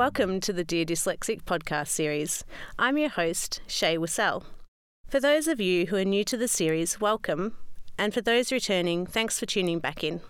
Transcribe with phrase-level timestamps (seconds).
[0.00, 2.42] Welcome to the Dear Dyslexic podcast series.
[2.78, 4.44] I'm your host, Shay Wissell.
[5.06, 7.58] For those of you who are new to the series, welcome,
[7.98, 10.22] and for those returning, thanks for tuning back in.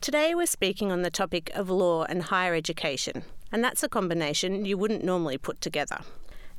[0.00, 3.22] Today we're speaking on the topic of law and higher education,
[3.52, 6.00] and that's a combination you wouldn't normally put together.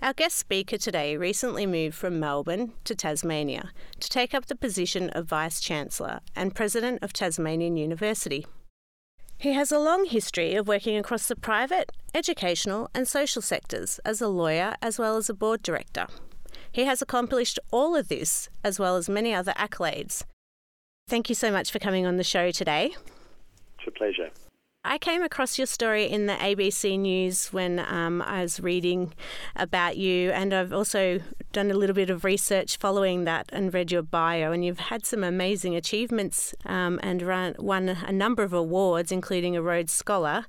[0.01, 5.09] Our guest speaker today recently moved from Melbourne to Tasmania to take up the position
[5.09, 8.45] of Vice Chancellor and President of Tasmanian University.
[9.39, 14.19] He has a long history of working across the private, educational, and social sectors as
[14.19, 16.07] a lawyer as well as a board director.
[16.71, 20.23] He has accomplished all of this as well as many other accolades.
[21.07, 22.96] Thank you so much for coming on the show today.
[23.77, 24.32] It's a pleasure.
[24.83, 29.13] I came across your story in the ABC News when um, I was reading
[29.55, 31.19] about you, and I've also
[31.51, 34.52] done a little bit of research following that and read your bio.
[34.52, 39.55] And you've had some amazing achievements um, and run, won a number of awards, including
[39.55, 40.45] a Rhodes Scholar.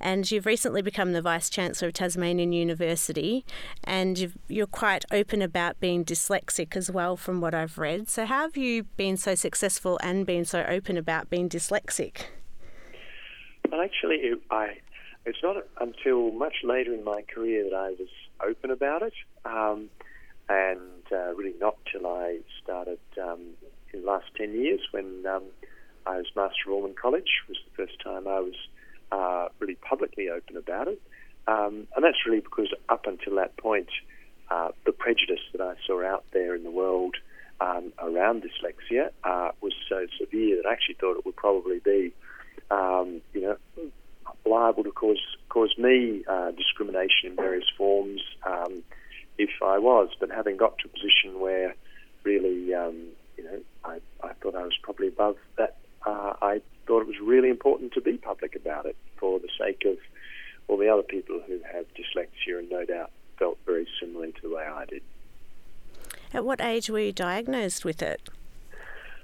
[0.00, 3.44] And you've recently become the Vice Chancellor of Tasmanian University,
[3.82, 8.08] and you are quite open about being dyslexic as well, from what I've read.
[8.08, 12.26] So, how have you been so successful and been so open about being dyslexic?
[13.68, 14.76] Well, actually, it, I
[15.28, 18.08] it's not until much later in my career that I was
[18.46, 19.12] open about it,
[19.44, 19.90] um,
[20.48, 23.40] and uh, really not till I started um,
[23.92, 25.44] in the last ten years when um,
[26.06, 28.54] I was Master of Ormond College It was the first time I was
[29.12, 31.00] uh, really publicly open about it,
[31.46, 33.88] um, and that's really because up until that point,
[34.50, 37.16] uh, the prejudice that I saw out there in the world.
[37.60, 42.12] Um, around dyslexia uh, was so severe that I actually thought it would probably be
[42.70, 43.56] um, you know,
[44.46, 48.82] liable to cause cause me uh, discrimination in various forms um,
[49.38, 50.10] if I was.
[50.18, 51.74] But having got to a position where
[52.24, 57.02] really, um, you know, I, I thought I was probably above that, uh, I thought
[57.02, 59.96] it was really important to be public about it for the sake of
[60.68, 64.54] all the other people who have dyslexia and no doubt felt very similarly to the
[64.54, 65.02] way I did.
[66.34, 68.28] At what age were you diagnosed with it?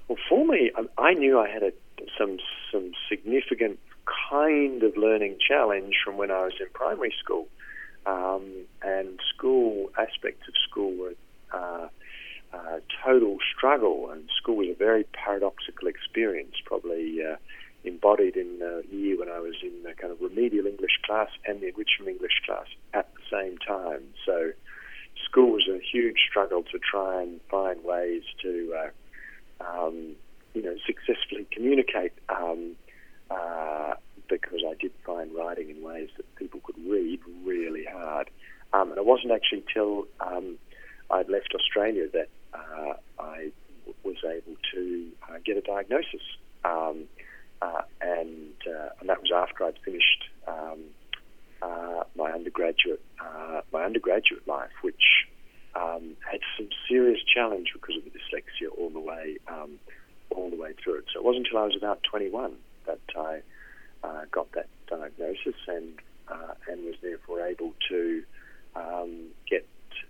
[0.09, 1.73] Well, for me, I knew I had a
[2.19, 2.39] some
[2.71, 3.79] some significant
[4.31, 7.49] kind of learning challenge from when I was in primary school,
[8.07, 11.15] um, and school aspects of school were
[11.53, 11.89] uh,
[12.53, 17.19] uh, total struggle, and school was a very paradoxical experience, probably.
[17.23, 17.37] Uh,
[17.87, 21.61] embodied in the year when I was in the kind of remedial English class and
[21.61, 24.03] the enrichment English class at the same time.
[24.25, 24.53] So,
[25.23, 28.89] school was a huge struggle to try and find ways to uh,
[29.65, 30.17] um,
[30.55, 32.77] you know, successfully communicate um,
[33.31, 33.95] uh,
[34.29, 38.31] because I did find writing in ways that people could read really hard.
[38.73, 40.59] Um, and it wasn't actually till um,
[41.11, 43.51] I'd left Australia that uh, I
[43.87, 46.23] w- was able to uh, get a diagnosis.
[46.65, 47.05] Um,
[47.63, 50.81] uh, and, uh, and that was after I'd finished um,
[51.63, 53.01] uh, my undergraduate
[53.73, 55.27] my undergraduate life, which
[55.75, 59.79] um, had some serious challenge because of the dyslexia all the way um,
[60.31, 61.05] all the way through it.
[61.13, 62.55] So it wasn't until I was about 21
[62.87, 63.43] that I
[64.05, 65.99] uh, got that diagnosis and
[66.29, 68.23] uh, and was therefore able to
[68.77, 69.67] um, get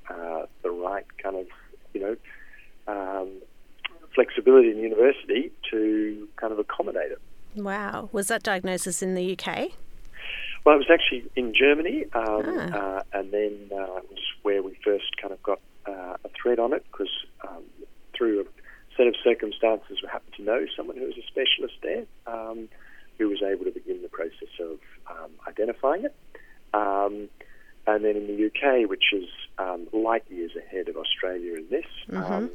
[0.08, 1.46] uh, the right kind of
[1.92, 2.16] you know
[2.86, 3.30] um,
[4.14, 7.20] flexibility in university to kind of accommodate it.
[7.56, 9.70] Wow, was that diagnosis in the UK?
[10.64, 12.78] Well, it was actually in Germany, um, ah.
[12.78, 16.58] uh, and then uh, it was where we first kind of got uh, a thread
[16.58, 17.10] on it because
[17.46, 17.62] um,
[18.16, 18.44] through a
[18.96, 22.68] set of circumstances, we happened to know someone who was a specialist there um,
[23.18, 24.78] who was able to begin the process of
[25.10, 26.14] um, identifying it.
[26.72, 27.28] Um,
[27.86, 31.86] and then in the UK, which is um, light years ahead of Australia in this,
[32.08, 32.32] mm-hmm.
[32.32, 32.50] Um,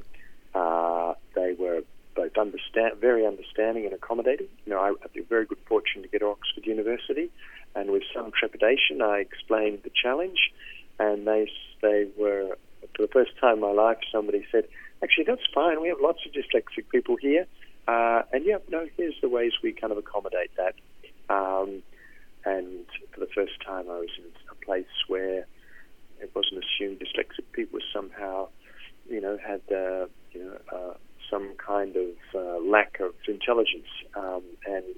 [0.55, 1.83] uh, they were
[2.15, 4.47] both understand, very understanding and accommodating.
[4.65, 7.29] You know, I had the very good fortune to get to Oxford University,
[7.75, 10.51] and with some trepidation, I explained the challenge,
[10.97, 11.47] and they
[11.81, 12.57] they were
[12.95, 14.65] for the first time in my life, somebody said,
[15.03, 15.81] actually, that's fine.
[15.81, 17.45] We have lots of dyslexic people here.
[17.89, 20.75] Uh, and yeah, no, here's the ways we kind of accommodate that.
[21.33, 21.81] Um,
[22.45, 25.47] and for the first time, I was in a place where
[26.21, 28.49] it wasn't assumed dyslexic people somehow,
[29.09, 30.93] you know, had uh, you know uh,
[31.31, 34.95] some kind of uh, lack of intelligence um, and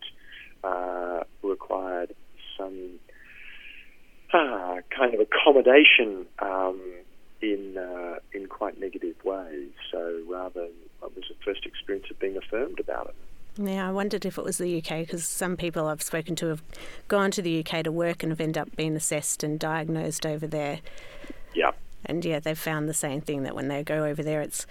[0.66, 2.14] uh, required
[2.58, 3.00] some
[4.34, 6.82] uh, kind of accommodation um,
[7.42, 9.72] in uh, in quite negative ways.
[9.92, 10.68] So rather,
[11.04, 13.16] was the first experience of being affirmed about it.
[13.58, 16.64] Yeah, I wondered if it was the UK because some people I've spoken to have
[17.10, 20.48] gone to the UK to work and have ended up being assessed and diagnosed over
[20.48, 20.80] there.
[21.54, 21.72] Yeah.
[22.06, 24.66] And yeah, they've found the same thing that when they go over there, it's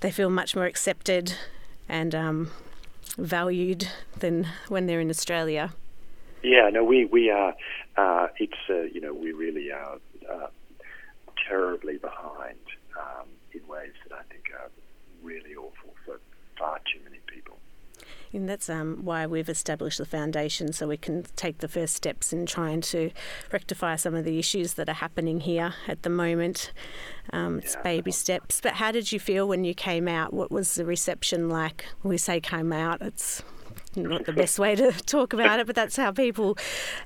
[0.00, 1.34] they feel much more accepted
[1.88, 2.50] and um,
[3.16, 3.88] valued
[4.18, 5.72] than when they're in Australia.
[6.42, 7.54] Yeah, no, we we are.
[7.96, 9.98] Uh, it's uh, you know we really are
[10.30, 10.46] uh,
[11.48, 12.58] terribly behind
[12.98, 14.70] um, in ways that I think are
[15.28, 16.20] really awful for
[16.58, 17.58] far too many people.
[18.32, 22.32] And that's um, why we've established the foundation so we can take the first steps
[22.32, 23.10] in trying to
[23.52, 26.72] rectify some of the issues that are happening here at the moment.
[27.32, 27.82] Um, it's yeah.
[27.82, 28.60] baby steps.
[28.60, 30.32] But how did you feel when you came out?
[30.32, 31.86] What was the reception like?
[32.02, 33.42] When we say came out, it's
[33.96, 36.58] not the best way to talk about it, but that's how people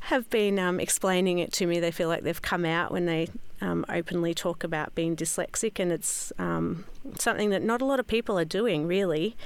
[0.02, 1.78] have been um, explaining it to me.
[1.80, 3.28] They feel like they've come out when they
[3.60, 6.84] um, openly talk about being dyslexic, and it's um,
[7.18, 9.36] something that not a lot of people are doing, really.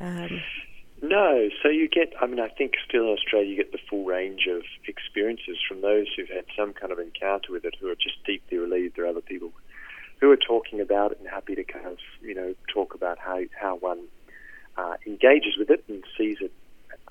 [0.00, 0.42] Um,
[1.00, 4.04] no, so you get, I mean, I think still in Australia you get the full
[4.04, 7.94] range of experiences from those who've had some kind of encounter with it who are
[7.94, 8.96] just deeply relieved.
[8.96, 9.52] There are other people
[10.20, 13.40] who are talking about it and happy to kind of, you know, talk about how,
[13.58, 14.06] how one
[14.76, 16.52] uh, engages with it and sees it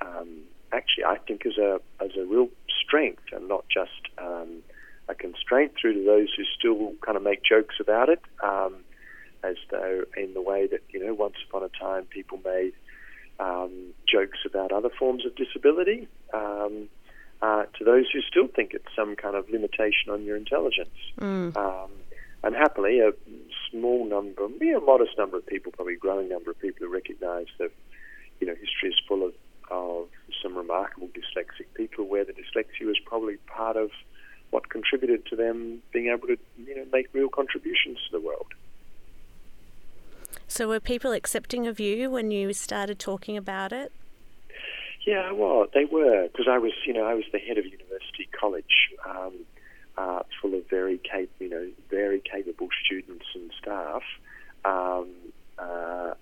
[0.01, 2.49] um, actually, I think, as a as a real
[2.83, 4.61] strength and not just um,
[5.07, 8.75] a constraint through to those who still kind of make jokes about it, um,
[9.49, 12.73] as though in the way that you know once upon a time people made
[13.39, 16.07] um, jokes about other forms of disability.
[16.33, 16.89] Um,
[17.39, 20.89] uh, to those who still think it's some kind of limitation on your intelligence.
[21.21, 21.55] Mm.
[21.55, 21.91] Um,
[22.43, 23.11] and happily, a
[23.69, 26.91] small number, maybe a modest number of people, probably a growing number of people who
[26.91, 27.71] recognise that,
[28.39, 29.33] you know, history is full of
[29.69, 30.07] of
[30.41, 33.89] some remarkable dyslexic people where the dyslexia was probably part of
[34.51, 38.53] what contributed to them being able to you know make real contributions to the world.
[40.47, 43.91] So were people accepting of you when you started talking about it?
[45.05, 48.27] Yeah, well, they were because I was, you know, I was the head of university
[48.37, 49.33] college, um,
[49.97, 54.03] uh, full of very, cap- you know, very capable students and staff.
[54.65, 55.09] Um,
[55.57, 56.13] uh,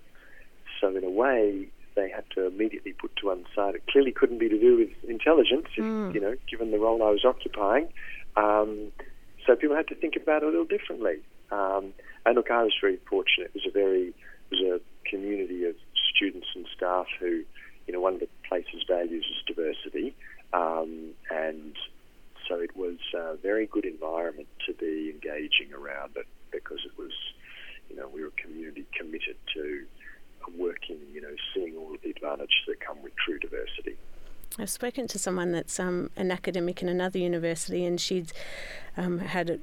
[0.80, 3.74] so in a way, they had to immediately put to one side.
[3.74, 6.14] It clearly couldn't be to do with intelligence, if, mm.
[6.14, 7.88] you know, given the role I was occupying.
[8.36, 8.92] Um,
[9.46, 11.16] so people had to think about it a little differently.
[11.50, 11.92] Um,
[12.26, 13.52] and look, I was very fortunate.
[13.54, 15.76] It was a very, it was a community of
[16.14, 17.44] students and staff who,
[17.86, 20.14] you know, one of the place's values is diversity,
[20.52, 21.76] um, and
[22.48, 27.12] so it was a very good environment to be engaging around it because it was,
[27.88, 29.84] you know, we were a community committed to
[30.56, 33.96] working, you know, seeing all of the advantages that come with true diversity.
[34.58, 38.32] I've spoken to someone that's um, an academic in another university, and she'd
[38.96, 39.60] um, had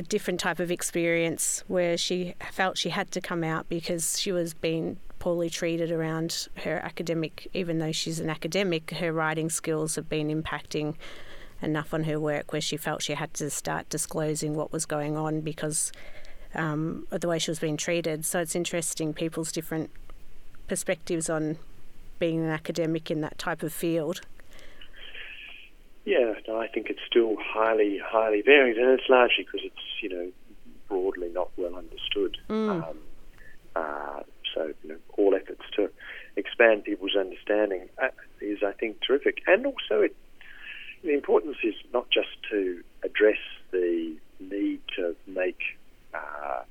[0.00, 4.32] a, different type of experience where she felt she had to come out because she
[4.32, 7.48] was being poorly treated around her academic.
[7.54, 10.96] Even though she's an academic, her writing skills have been impacting
[11.62, 15.16] enough on her work where she felt she had to start disclosing what was going
[15.16, 15.92] on because
[16.54, 18.24] um, the way she was being treated.
[18.24, 19.90] So it's interesting people's different
[20.66, 21.58] perspectives on
[22.18, 24.20] being an academic in that type of field.
[26.04, 30.08] Yeah, no, I think it's still highly, highly varied, and it's largely because it's you
[30.08, 30.30] know
[30.88, 32.36] broadly not well understood.
[32.48, 32.82] Mm.
[32.82, 32.98] Um,
[33.76, 34.20] uh,
[34.54, 35.90] so you know, all efforts to
[36.36, 38.08] expand people's understanding uh,
[38.40, 40.16] is, I think, terrific, and also it,
[41.02, 43.38] the importance is not just to address
[43.70, 45.60] the need to make
[46.14, 46.62] uh,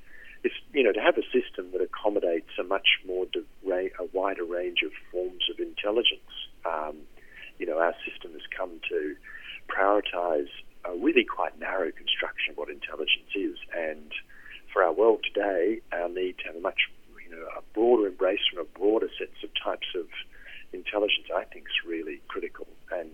[0.44, 4.44] it's you know to have a system that accommodates a much more de- a wider
[4.44, 6.32] range of forms of intelligence.
[6.66, 6.98] Um,
[7.60, 9.16] you know, our system has come to
[9.70, 10.50] prioritise
[10.86, 14.12] a really quite narrow construction of what intelligence is, and
[14.74, 16.90] for our world today, our need to have a much
[17.24, 20.08] you know a broader embrace from a broader sets of types of
[20.74, 22.68] intelligence, I think, is really critical.
[22.92, 23.12] And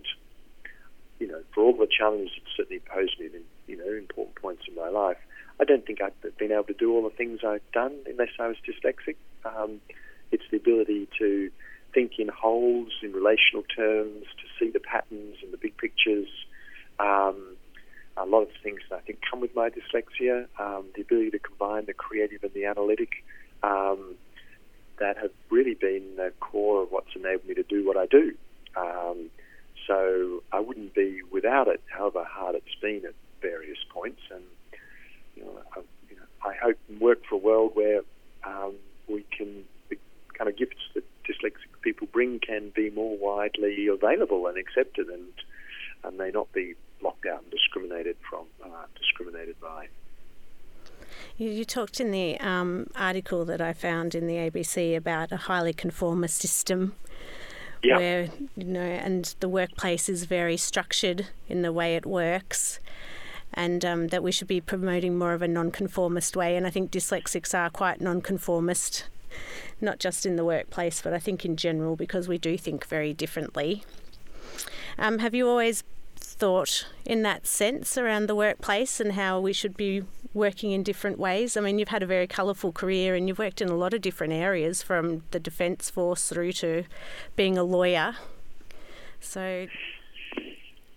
[1.18, 4.62] you know, for all the challenges it certainly posed me, in, you know, important points
[4.68, 5.16] in my life,
[5.58, 8.48] I don't think I've been able to do all the things I've done unless I
[8.48, 9.16] was dyslexic.
[9.44, 9.80] Um,
[10.30, 11.50] it's the ability to
[11.96, 16.28] think in wholes, in relational terms, to see the patterns and the big pictures.
[17.00, 17.56] Um,
[18.18, 21.38] a lot of things that I think come with my dyslexia, um, the ability to
[21.38, 23.24] combine the creative and the analytic,
[23.62, 24.14] um,
[24.98, 28.34] that have really been the core of what's enabled me to do what I do.
[28.76, 29.30] Um,
[29.86, 34.20] so I wouldn't be without it, however hard it's been at various points.
[34.30, 34.42] And
[35.34, 38.00] you know, I, you know, I hope and work for a world where
[38.44, 38.74] um,
[39.08, 39.96] we can the
[40.36, 45.28] kind of gifts that dyslexic people bring can be more widely available and accepted, and
[46.04, 49.88] and may not be locked out and discriminated from, uh, discriminated by.
[51.38, 55.72] You, talked in the um, article that I found in the ABC about a highly
[55.72, 56.94] conformist system.
[57.82, 57.98] Yeah.
[57.98, 62.80] Where you know, and the workplace is very structured in the way it works,
[63.52, 66.56] and um, that we should be promoting more of a nonconformist way.
[66.56, 69.04] And I think dyslexics are quite nonconformist,
[69.80, 73.12] not just in the workplace, but I think in general because we do think very
[73.12, 73.84] differently.
[74.98, 75.84] Um, have you always
[76.16, 80.02] thought in that sense around the workplace and how we should be
[80.34, 81.56] working in different ways?
[81.56, 84.00] I mean, you've had a very colourful career and you've worked in a lot of
[84.00, 86.84] different areas from the Defence Force through to
[87.36, 88.16] being a lawyer.
[89.20, 89.66] So.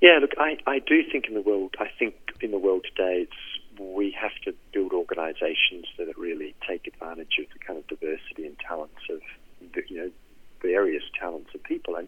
[0.02, 3.24] Yeah, look, I, I do think in the world, I think in the world today,
[3.24, 3.34] it's
[3.80, 8.58] we have to build organisations that really take advantage of the kind of diversity and
[8.60, 9.22] talents of
[9.74, 10.12] the, you know
[10.62, 11.96] various talents of people.
[11.96, 12.08] And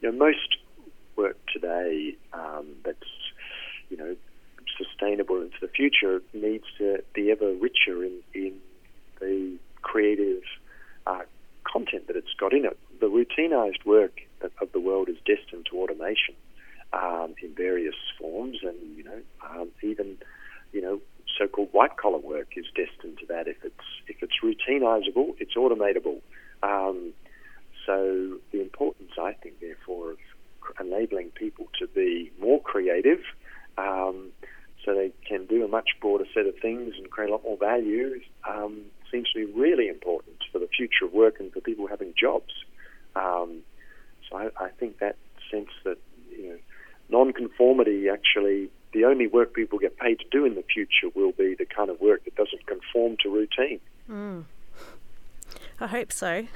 [0.00, 0.58] you know most
[1.16, 2.98] work today um, that's
[3.88, 4.16] you know
[4.76, 8.58] sustainable into the future needs to be ever richer in, in
[9.20, 10.42] the creative
[11.06, 11.22] uh,
[11.64, 12.78] content that it's got in it.
[13.00, 14.20] The routinised work
[14.60, 16.34] of the world is destined to automation
[16.92, 20.18] um, in various forms, and you know um, even
[20.76, 21.00] you know
[21.38, 23.48] so-called white-collar work is destined to that.
[23.48, 26.20] If it's if it's routinizable, it's automatable.
[26.62, 27.12] Um,
[27.86, 30.18] so the importance, I think, therefore, of
[30.80, 33.20] enabling people to be more creative,
[33.78, 34.32] um,
[34.84, 37.56] so they can do a much broader set of things and create a lot more
[37.56, 41.86] value, um, seems to be really important for the future of work and for people
[41.86, 42.52] having jobs.
[43.14, 43.62] Um,
[44.28, 45.16] so I, I, think that
[45.50, 45.98] sense that
[46.30, 46.58] you know,
[47.08, 51.54] non-conformity actually the only work people get paid to do in the future will be
[51.54, 53.78] the kind of work that doesn't conform to routine.
[54.10, 54.44] Mm.
[55.78, 56.46] I hope so.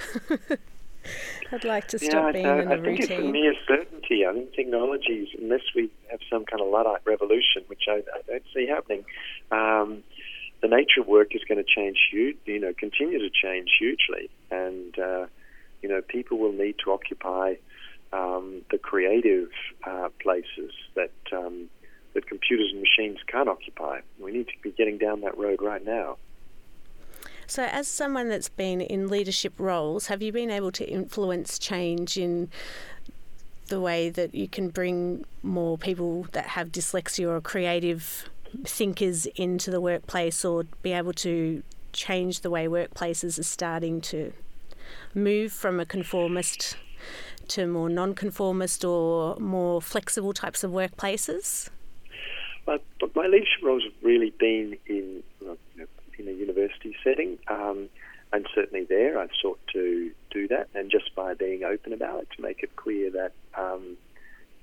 [1.53, 3.21] I'd like to stop yeah, being I, in I think routine.
[3.21, 4.25] it's a mere certainty.
[4.27, 8.43] I think technologies, unless we have some kind of Luddite revolution, which I, I don't
[8.55, 9.05] see happening,
[9.51, 10.03] um,
[10.63, 14.31] the nature of work is going to change huge, you know, continue to change hugely.
[14.51, 15.27] And, uh,
[15.83, 17.57] you know, people will need to occupy
[18.15, 19.51] um, the creative
[19.85, 21.69] uh, places that um,
[22.15, 24.01] that computers and machines can't occupy.
[24.19, 26.17] We need to be getting down that road right now.
[27.47, 32.17] So, as someone that's been in leadership roles, have you been able to influence change
[32.17, 32.49] in
[33.67, 38.29] the way that you can bring more people that have dyslexia or creative
[38.65, 41.63] thinkers into the workplace or be able to
[41.93, 44.33] change the way workplaces are starting to
[45.15, 46.77] move from a conformist
[47.49, 51.69] to more non-conformist or more flexible types of workplaces?
[52.67, 55.23] But, but my leadership roles have really been in
[56.21, 57.39] in a university setting.
[57.49, 57.89] Um,
[58.33, 62.29] and certainly there, I've sought to do that, and just by being open about it,
[62.37, 63.97] to make it clear that um,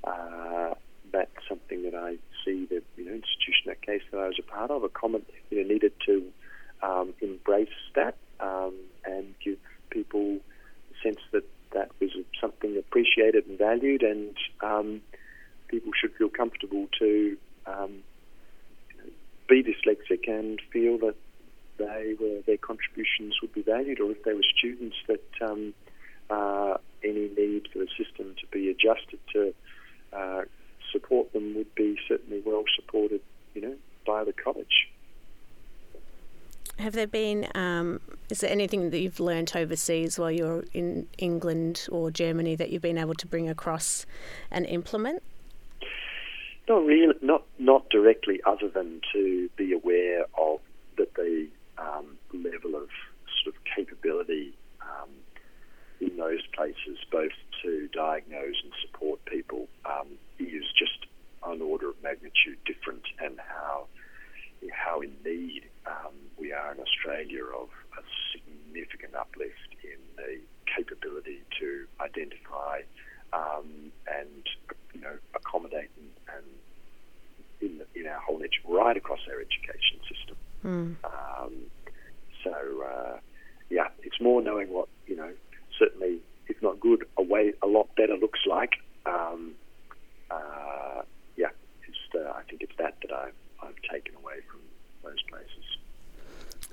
[0.05, 0.73] uh,
[1.11, 4.43] that's something that I see the you know institution, that case that I was a
[4.43, 6.23] part of, a common you know needed to
[6.81, 8.73] um, embrace that um,
[9.03, 9.57] and give
[9.89, 15.01] people a sense that that was something appreciated and valued, and um,
[15.67, 18.03] people should feel comfortable to um,
[19.47, 21.15] be dyslexic and feel that
[21.77, 25.73] they were, their contributions would be valued, or if they were students, that um,
[26.29, 29.53] uh, any need for the system to be adjusted to
[30.13, 30.41] uh,
[30.91, 33.21] support them would be certainly well supported,
[33.53, 34.89] you know, by the college.
[36.79, 41.87] Have there been, um, is there anything that you've learnt overseas while you're in England
[41.91, 44.05] or Germany that you've been able to bring across
[44.51, 45.23] and implement?
[46.67, 50.59] Not really, not not directly, other than to be aware of
[50.97, 51.47] that the
[51.77, 52.89] um, level of
[53.41, 55.09] sort of capability um,
[56.01, 57.31] in those places, both
[57.63, 60.07] to diagnose and support people, um,
[60.39, 61.05] is just
[61.45, 63.87] an order of magnitude different, and how
[64.73, 70.41] how in need um, we are in Australia of a significant uplift in the
[70.75, 72.81] capability to identify
[73.31, 74.43] um, and
[74.97, 79.99] you know accommodate and, and in, the, in our whole edge right across our education
[80.09, 80.35] system.
[80.65, 80.95] Mm.
[81.05, 81.53] Um,
[82.43, 83.17] so uh,
[83.69, 85.31] yeah, it's more knowing what you know.
[85.77, 88.73] Certainly, if not good, a way a lot better looks like.
[89.05, 89.53] Um,
[90.31, 91.01] uh,
[91.35, 91.49] yeah,
[91.87, 94.61] it's uh, I think it's that that I've, I've taken away from
[95.03, 95.77] those places.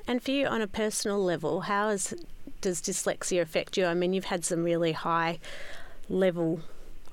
[0.07, 2.15] And for you, on a personal level, how is,
[2.61, 3.87] does dyslexia affect you?
[3.87, 5.39] I mean, you've had some really high
[6.09, 6.61] level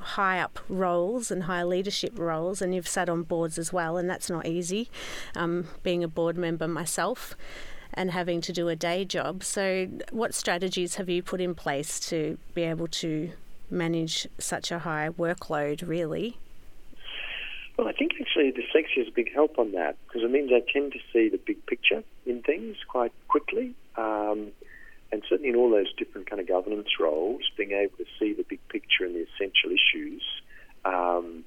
[0.01, 4.10] high up roles and high leadership roles, and you've sat on boards as well, and
[4.10, 4.89] that's not easy.
[5.36, 7.36] Um, being a board member myself
[7.93, 9.43] and having to do a day job.
[9.43, 13.31] So, what strategies have you put in place to be able to
[13.70, 16.38] manage such a high workload, really?
[17.77, 20.51] Well, I think actually the dyslexia is a big help on that because it means
[20.53, 23.74] I tend to see the big picture in things quite quickly.
[23.96, 24.51] Um,
[25.12, 28.46] and certainly in all those different kind of governance roles, being able to see the
[28.48, 30.24] big picture and the essential issues
[30.86, 31.44] um,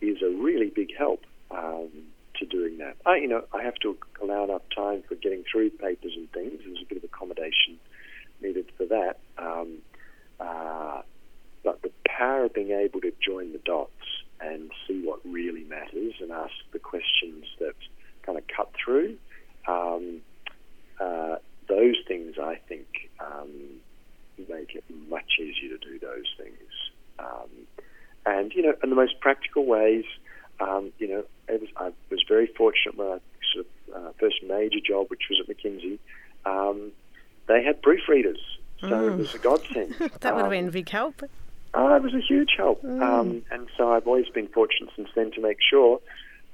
[0.00, 1.90] is a really big help um,
[2.38, 2.96] to doing that.
[3.04, 6.60] I, you know, I have to allow enough time for getting through papers and things.
[6.64, 7.78] There's a bit of accommodation
[8.40, 9.18] needed for that.
[9.38, 9.78] Um,
[10.40, 11.02] uh,
[11.62, 13.90] but the power of being able to join the dots
[14.40, 17.74] and see what really matters and ask the questions that
[18.22, 19.16] kind of cut through.
[19.66, 20.20] Um,
[21.00, 21.36] uh,
[21.68, 23.50] those things, I think, um,
[24.38, 26.58] make it much easier to do those things.
[27.18, 27.48] Um,
[28.26, 30.04] and you know, in the most practical ways,
[30.60, 33.18] um, you know, was, I was very fortunate when I
[33.52, 35.98] sort of uh, first major job, which was at McKinsey.
[36.46, 36.92] Um,
[37.46, 38.40] they had proofreaders,
[38.80, 39.12] so mm.
[39.12, 39.94] it was a godsend.
[40.20, 41.22] that would have been a big help.
[41.74, 43.02] Uh, it was a huge help, mm.
[43.02, 46.00] um, and so I've always been fortunate since then to make sure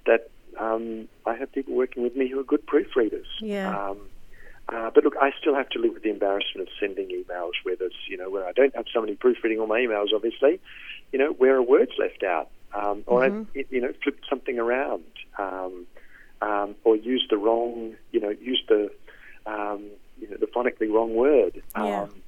[0.07, 3.27] that um, I have people working with me who are good proofreaders.
[3.41, 3.91] Yeah.
[3.91, 3.99] Um,
[4.69, 7.77] uh, but look, I still have to live with the embarrassment of sending emails where
[7.77, 10.61] there's, you know, where I don't have somebody proofreading all my emails, obviously,
[11.13, 13.59] you know, where a word's left out, um, or mm-hmm.
[13.59, 15.05] I, you know, flipped something around,
[15.39, 15.87] um,
[16.41, 18.91] um, or used the wrong, you know, used the,
[19.47, 19.87] um,
[20.21, 21.63] you know, the phonically wrong word.
[21.77, 22.03] Yeah.
[22.03, 22.23] Um,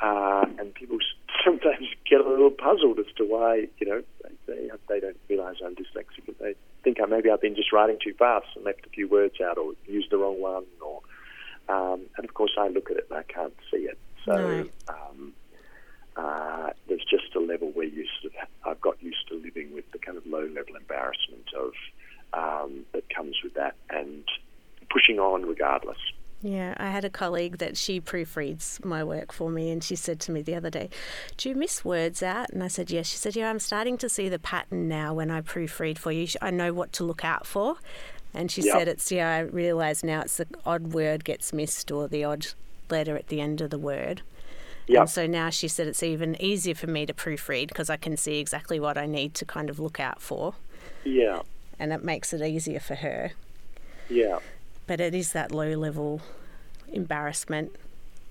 [0.00, 0.98] uh, and people
[1.44, 4.02] sometimes get a little puzzled as to why, you know,
[4.46, 6.34] they, they don't realise I'm dyslexic.
[6.38, 9.40] They think I, maybe I've been just writing too fast and left a few words
[9.40, 10.64] out or used the wrong one.
[10.80, 11.00] Or,
[11.70, 13.98] um, and of course, I look at it and I can't see it.
[14.24, 15.32] So um,
[16.16, 19.90] uh, there's just a level where you sort of, I've got used to living with
[19.92, 21.72] the kind of low level embarrassment of
[22.32, 24.24] um, that comes with that and
[24.90, 25.98] pushing on regardless.
[26.42, 30.20] Yeah, I had a colleague that she proofreads my work for me, and she said
[30.20, 30.88] to me the other day,
[31.36, 32.48] Do you miss words out?
[32.50, 33.08] And I said, Yes.
[33.08, 36.26] She said, Yeah, I'm starting to see the pattern now when I proofread for you.
[36.40, 37.76] I know what to look out for.
[38.32, 38.78] And she yep.
[38.78, 42.48] said, It's, yeah, I realise now it's the odd word gets missed or the odd
[42.88, 44.22] letter at the end of the word.
[44.86, 45.00] Yep.
[45.00, 48.16] And so now she said it's even easier for me to proofread because I can
[48.16, 50.54] see exactly what I need to kind of look out for.
[51.04, 51.42] Yeah.
[51.78, 53.32] And it makes it easier for her.
[54.08, 54.40] Yeah
[54.90, 56.20] but it is that low level
[56.92, 57.76] embarrassment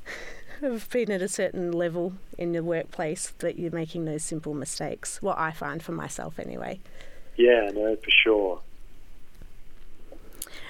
[0.61, 5.21] of being at a certain level in the workplace that you're making those simple mistakes.
[5.21, 6.81] What I find for myself, anyway.
[7.38, 8.59] Yeah, no, for sure.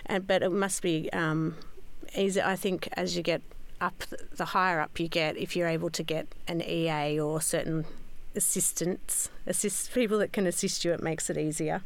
[0.10, 1.56] And but it must be um,
[2.18, 2.42] easy.
[2.42, 3.42] I think as you get
[3.80, 4.04] up,
[4.36, 7.86] the higher up you get, if you're able to get an EA or certain
[8.36, 11.84] assistants, assist people that can assist you, it makes it easier.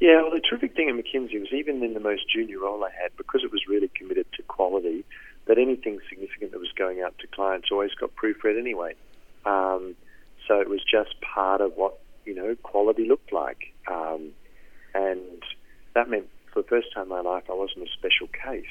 [0.00, 2.90] Yeah, well, the terrific thing at McKinsey was even in the most junior role I
[2.90, 5.04] had, because it was really committed to quality,
[5.46, 8.94] that anything significant that was going out to clients always got proofread anyway.
[9.44, 9.96] Um,
[10.46, 14.30] so it was just part of what you know quality looked like, um,
[14.94, 15.42] and
[15.94, 18.64] that meant for the first time in my life I wasn't a special case.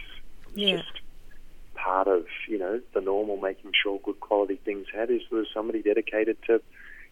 [0.48, 0.78] It was yeah.
[0.78, 1.02] just
[1.76, 5.48] part of you know the normal making sure good quality things had is there was
[5.54, 6.62] somebody dedicated to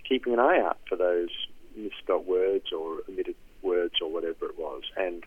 [0.07, 1.29] keeping an eye out for those
[1.75, 4.83] misspelt words or omitted words or whatever it was.
[4.95, 5.23] And,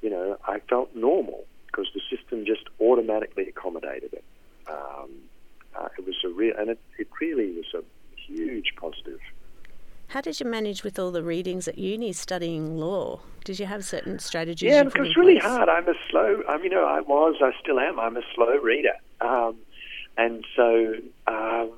[0.00, 4.24] you know, I felt normal because the system just automatically accommodated it.
[4.68, 5.10] Um,
[5.74, 7.82] uh, it was a real, and it, it really was a
[8.16, 9.20] huge positive.
[10.12, 13.20] How did you manage with all the readings at uni studying law?
[13.44, 14.70] Did you have certain strategies?
[14.70, 15.70] Yeah, it was really hard.
[15.70, 18.58] I'm a slow, I mean, you know, I was, I still am, I'm a slow
[18.58, 18.92] reader.
[19.22, 19.56] Um,
[20.18, 20.96] and so,
[21.26, 21.72] um,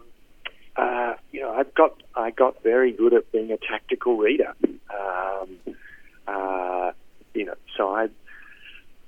[0.75, 4.53] uh, you know, I've got I got very good at being a tactical reader.
[4.65, 5.57] Um,
[6.27, 6.91] uh,
[7.35, 8.09] you know, so I,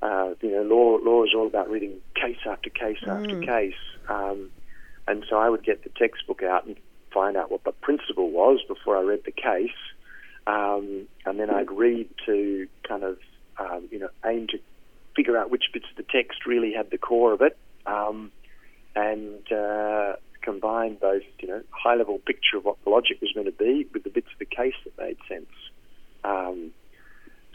[0.03, 3.09] uh, you know, law law is all about reading case after case mm.
[3.09, 3.75] after case,
[4.09, 4.53] um,
[5.09, 6.77] and so I would get the textbook out and
[7.17, 9.81] find out what the principle was before I read the case,
[10.47, 13.17] um, and then I'd read to kind of,
[13.59, 14.59] um, you know, aim to
[15.17, 18.31] figure out which bits of the text really had the core of it, um,
[18.95, 23.47] and uh, combine both, you know, high level picture of what the logic was going
[23.47, 25.55] to be with the bits of the case that made sense.
[26.23, 26.73] Um,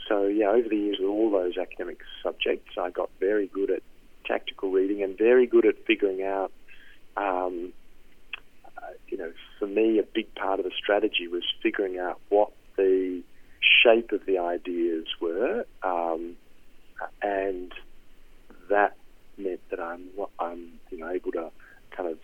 [0.08, 3.84] so yeah, over the years with all those academic subjects, I got very good at
[4.26, 6.52] tactical reading and very good at figuring out.
[7.16, 7.74] Um,
[9.08, 13.22] you know, for me, a big part of the strategy was figuring out what the
[13.84, 16.36] shape of the ideas were, um,
[17.22, 17.74] and
[18.70, 18.96] that
[19.38, 21.52] meant that I'm I'm you know able to
[21.96, 22.18] kind of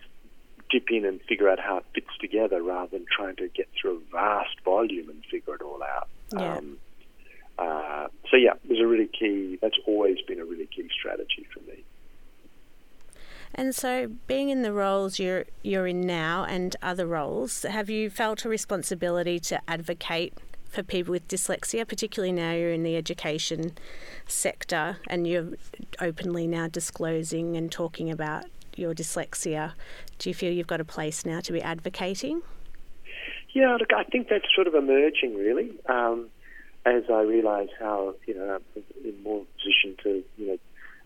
[0.70, 3.96] dip in and figure out how it fits together rather than trying to get through
[3.96, 6.08] a vast volume and figure it all out.
[6.32, 6.56] Yeah.
[6.56, 6.78] Um,
[7.58, 9.58] uh, so yeah, it was a really key.
[9.60, 11.84] That's always been a really key strategy for me.
[13.54, 18.10] And so, being in the roles you're you're in now and other roles, have you
[18.10, 20.34] felt a responsibility to advocate
[20.68, 23.72] for people with dyslexia, particularly now you're in the education
[24.26, 25.48] sector and you're
[26.00, 28.44] openly now disclosing and talking about
[28.76, 29.72] your dyslexia?
[30.18, 32.42] Do you feel you've got a place now to be advocating?
[33.50, 35.72] Yeah, look, I think that's sort of emerging, really.
[35.88, 36.28] Um,
[36.84, 40.58] as I realise how you know I'm in more position to you know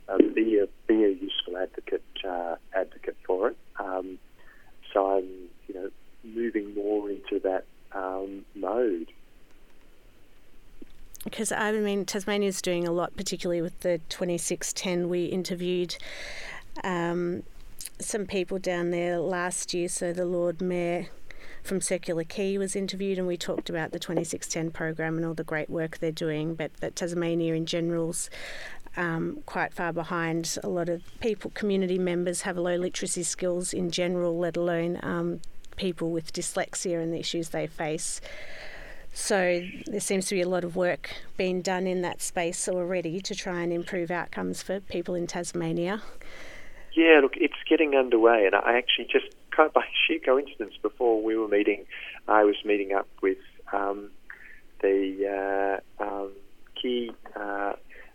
[0.09, 3.57] uh, be a be a useful advocate uh, advocate for it.
[3.79, 4.19] Um,
[4.93, 5.29] so I'm
[5.69, 5.91] you know
[6.25, 9.09] moving more into that um, mode.
[11.25, 15.09] Because I mean, Tasmania is doing a lot, particularly with the 26TEN.
[15.09, 15.97] We interviewed
[16.83, 17.45] um,
[18.01, 19.89] some people down there last year.
[19.89, 21.07] So the Lord Mayor
[21.63, 25.45] from Circular Quay was interviewed, and we talked about the 26TEN program and all the
[25.45, 26.57] great work they're doing.
[26.57, 28.29] But that Tasmania in general's
[28.97, 30.59] um, quite far behind.
[30.63, 35.41] A lot of people, community members, have low literacy skills in general, let alone um,
[35.77, 38.21] people with dyslexia and the issues they face.
[39.15, 43.21] So there seems to be a lot of work being done in that space already
[43.21, 46.03] to try and improve outcomes for people in Tasmania.
[46.95, 49.27] Yeah, look, it's getting underway, and I actually just
[49.57, 51.85] by sheer coincidence before we were meeting,
[52.29, 53.39] I was meeting up with
[53.73, 54.11] um,
[54.81, 56.33] the uh, um,
[56.81, 57.75] key uh,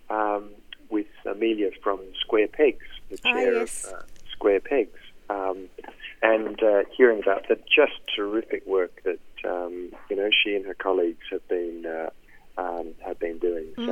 [0.10, 0.50] um,
[0.90, 3.86] with Amelia from Square Pegs, the Ah, chair yes.
[3.86, 5.68] of uh, Square Pegs, um,
[6.22, 10.74] and uh, hearing about the just terrific work that um, you know she and her
[10.74, 12.10] colleagues have been uh,
[12.62, 13.66] um, have been doing.
[13.78, 13.86] Mm.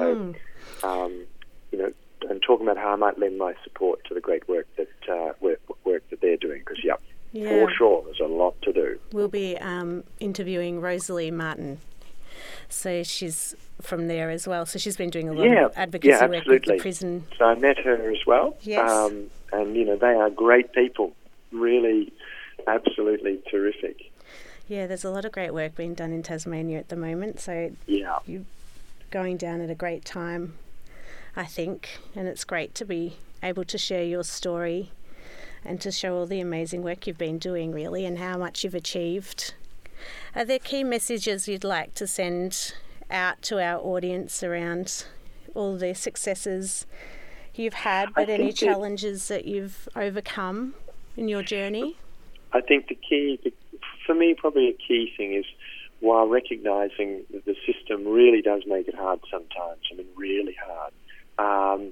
[0.82, 1.26] So, um,
[1.72, 1.92] you know,
[2.30, 5.34] and talking about how I might lend my support to the great work that uh,
[5.42, 6.60] work, work that they're doing.
[6.60, 6.96] Because, yeah,
[7.34, 7.50] Yeah.
[7.50, 9.00] for sure, there's a lot to do.
[9.12, 11.80] We'll be um, interviewing Rosalie Martin.
[12.70, 14.66] So she's from there as well.
[14.66, 16.80] So she's been doing a lot Yeah, of advocacy yeah, work with the absolutely.
[16.80, 17.28] prison.
[17.38, 18.58] So I met her as well.
[18.62, 18.90] Yes.
[18.90, 21.14] Um, and, you know, they are great people.
[21.52, 22.12] Really,
[22.68, 24.12] absolutely terrific.
[24.68, 27.40] Yeah, there's a lot of great work being done in Tasmania at the moment.
[27.40, 28.20] So Yeah.
[28.26, 28.44] You're
[29.12, 30.56] going down at a great time,
[31.36, 32.00] I think.
[32.16, 34.92] And it's great to be able to share your story
[35.64, 38.76] and to show all the amazing work you've been doing, really, and how much you've
[38.76, 39.54] achieved.
[40.36, 42.74] Are there key messages you'd like to send
[43.10, 45.06] out to our audience around
[45.54, 46.86] all the successes
[47.54, 50.76] you've had, but any that- challenges that you've overcome
[51.16, 51.96] in your journey?
[52.54, 53.40] I think the key,
[54.06, 55.46] for me, probably a key thing is
[56.00, 60.94] while recognizing that the system really does make it hard sometimes, I mean, really hard,
[61.38, 61.92] um,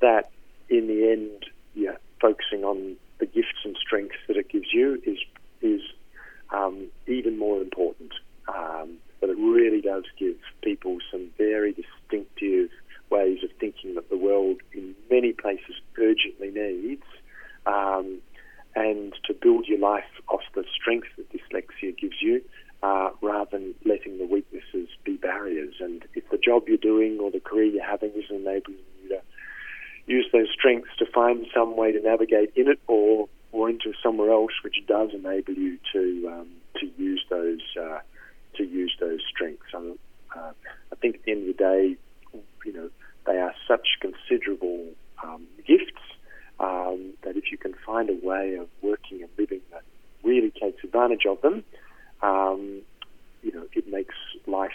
[0.00, 0.30] that
[0.68, 5.18] in the end, yeah, focusing on the gifts and strengths that it gives you is
[5.60, 5.80] is
[6.50, 8.12] um, even more important.
[8.48, 12.70] Um, but it really does give people some very distinctive
[13.10, 17.04] ways of thinking that the world in many places urgently needs.
[17.66, 18.18] Um,
[18.74, 22.42] and to build your life off the strength that dyslexia gives you,
[22.82, 25.74] uh, rather than letting the weaknesses be barriers.
[25.78, 29.20] And if the job you're doing or the career you're having is enabling you to
[30.06, 32.00] use those strengths to find some way to
[32.32, 36.48] navigate in it or or into somewhere else, which does enable you to um,
[36.80, 37.98] to use those uh,
[38.56, 39.74] to use those strengths.
[39.74, 40.52] Uh,
[40.90, 41.96] I think at the end of the day,
[42.64, 42.90] you know,
[43.26, 44.86] they are such considerable
[45.22, 46.00] um, gifts
[46.58, 49.82] um, that if you can find a way of working and living that
[50.22, 51.64] really takes advantage of them,
[52.22, 52.80] um,
[53.42, 54.14] you know, it makes
[54.46, 54.70] life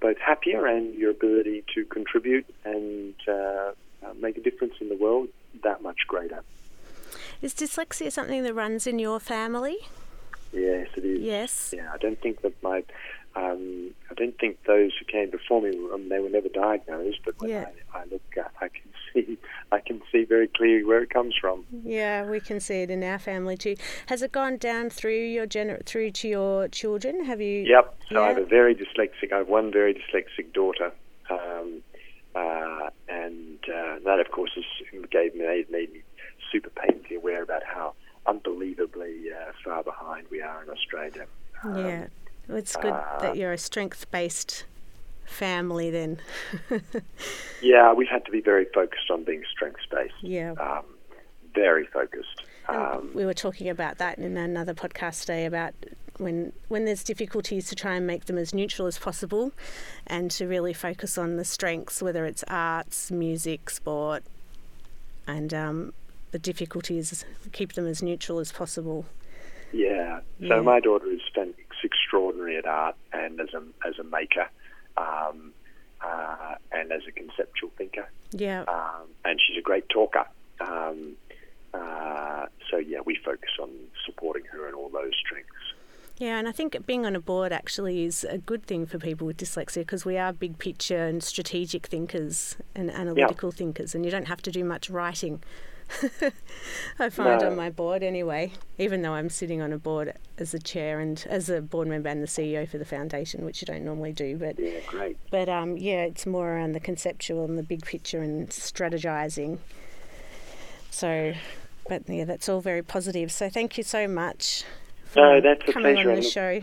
[0.00, 4.96] both happier and your ability to contribute and uh, uh, make a difference in the
[4.96, 5.28] world
[5.62, 6.42] that much greater.
[7.42, 9.76] Is dyslexia something that runs in your family?
[10.52, 11.20] Yes, it is.
[11.20, 11.74] Yes.
[11.76, 12.84] Yeah, I don't think that my,
[13.34, 17.18] um, I don't think those who came before me, um, they were never diagnosed.
[17.24, 17.66] But when Yeah.
[17.92, 19.36] I, I look, at, I can see,
[19.72, 21.64] I can see very clearly where it comes from.
[21.84, 23.76] Yeah, we can see it in our family too.
[24.06, 27.24] Has it gone down through your gener- through to your children?
[27.24, 27.62] Have you?
[27.64, 27.96] Yep.
[28.10, 29.32] So I have a very dyslexic.
[29.32, 30.92] I have one very dyslexic daughter,
[31.30, 31.82] um,
[32.36, 34.64] uh, and uh, that, of course, is,
[35.10, 36.02] gave me made me
[36.54, 37.94] super painfully aware about how
[38.26, 41.26] unbelievably uh, far behind we are in Australia.
[41.64, 42.06] Um, Yeah.
[42.48, 44.64] Well, it's good uh, that you're a strength-based
[45.26, 46.18] family then.
[47.62, 50.12] Yeah, we've had to be very focused on being strength based.
[50.20, 50.52] yeah.
[50.52, 50.84] Um,
[51.54, 52.42] very focused.
[52.68, 55.72] Um, we were talking about that in another podcast today about
[56.18, 59.52] when when there's difficulties to try and make them as neutral as possible
[60.06, 64.24] and to really focus on the strengths, whether it's arts, music, sport,
[65.26, 65.94] and um,
[66.34, 69.06] the difficulties, keep them as neutral as possible.
[69.72, 70.18] Yeah.
[70.40, 70.48] Yeah.
[70.48, 71.20] So my daughter is
[71.84, 74.48] extraordinary at art and as a as a maker,
[74.96, 75.52] um,
[76.00, 78.62] uh, and as a conceptual thinker, Yeah.
[78.66, 80.26] um, and she's a great talker.
[80.60, 81.16] Um,
[81.72, 83.70] uh, so yeah, we focus on
[84.06, 85.52] supporting her in all those strengths.
[86.18, 89.26] Yeah, and I think being on a board actually is a good thing for people
[89.26, 94.10] with dyslexia because we are big picture and strategic thinkers and analytical thinkers, and you
[94.10, 95.42] don't have to do much writing.
[96.98, 97.48] I find No.
[97.48, 101.24] on my board anyway, even though I'm sitting on a board as a chair and
[101.28, 104.36] as a board member and the CEO for the foundation, which you don't normally do,
[104.36, 105.16] but Yeah, great.
[105.30, 109.58] but um, yeah, it's more around the conceptual and the big picture and strategizing.
[110.90, 111.34] So,
[111.88, 113.30] but yeah, that's all very positive.
[113.32, 114.64] So thank you so much
[115.16, 116.10] No, that's a coming pleasure.
[116.10, 116.60] on the show.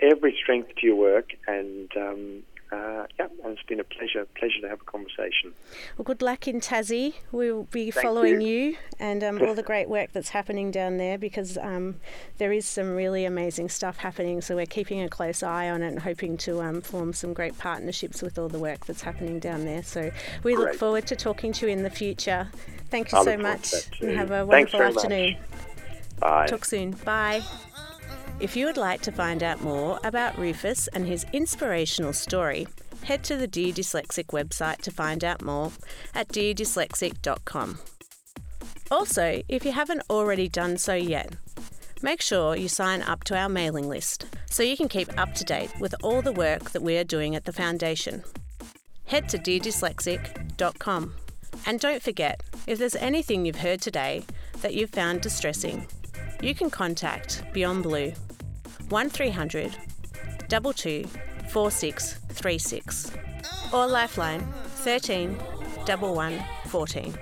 [0.00, 4.60] Every strength to your work, and um, uh, yeah, and it's been a pleasure, pleasure
[4.60, 5.52] to have a conversation.
[5.96, 7.14] Well, good luck in Tassie.
[7.30, 8.48] We'll be Thank following you.
[8.48, 11.96] you, and um, all the great work that's happening down there because um,
[12.38, 14.40] there is some really amazing stuff happening.
[14.40, 17.56] So we're keeping a close eye on it and hoping to um, form some great
[17.56, 19.84] partnerships with all the work that's happening down there.
[19.84, 20.10] So
[20.42, 22.48] we look forward to talking to you in the future.
[22.90, 25.04] Thank you I so much, and have a wonderful very much.
[25.04, 25.36] afternoon.
[26.18, 26.46] Bye.
[26.46, 26.92] Talk soon.
[26.92, 27.42] Bye.
[28.38, 32.68] If you would like to find out more about Rufus and his inspirational story,
[33.02, 35.72] head to the Dear Dyslexic website to find out more
[36.14, 37.78] at deardyslexic.com.
[38.90, 41.32] Also, if you haven't already done so yet,
[42.02, 45.42] make sure you sign up to our mailing list so you can keep up to
[45.42, 48.22] date with all the work that we are doing at the Foundation.
[49.06, 51.14] Head to deardyslexic.com.
[51.64, 54.24] And don't forget, if there's anything you've heard today
[54.60, 55.86] that you've found distressing,
[56.42, 58.12] you can contact Beyond Blue
[58.88, 59.76] 1300
[60.48, 61.04] 22
[61.48, 63.12] 4636
[63.72, 65.36] or Lifeline 13
[65.88, 67.14] 11 14.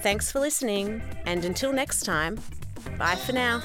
[0.00, 2.38] Thanks for listening, and until next time,
[2.98, 3.62] bye for now.